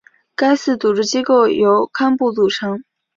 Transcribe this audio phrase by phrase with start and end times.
[0.33, 2.83] 该寺组织机构由堪布组成。